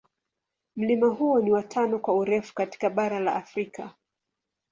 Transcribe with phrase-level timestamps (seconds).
[0.75, 3.93] Mlima huo ni wa tano kwa urefu katika bara la Afrika.